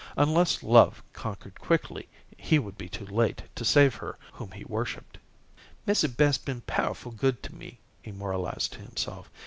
[0.17, 5.19] Unless love conquered quickly, he would be too late to save her whom he worshiped.
[5.85, 9.29] "Missy Beth's been powerful good to me," he moralized to himself.